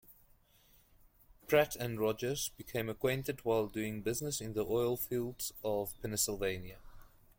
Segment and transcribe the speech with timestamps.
[1.45, 6.79] Pratt and Rogers became acquainted while doing business in the oil fields of Pennsylvania.